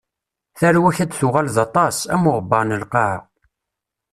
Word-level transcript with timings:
Tarwa-k 0.59 0.97
ad 1.03 1.11
tuɣal 1.19 1.47
d 1.55 1.57
aṭas, 1.65 1.97
am 2.13 2.23
uɣebbar 2.29 2.63
n 2.65 2.77
lqaɛa. 2.83 3.17